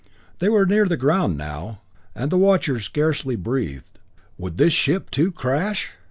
They 0.39 0.49
were 0.49 0.65
near 0.65 0.87
the 0.87 0.97
ground 0.97 1.37
now 1.37 1.81
and 2.15 2.31
the 2.31 2.37
watchers 2.39 2.85
scarcely 2.85 3.35
breathed. 3.35 3.99
Would 4.35 4.57
this 4.57 4.73
ship, 4.73 5.11
too, 5.11 5.31
crash? 5.31 5.91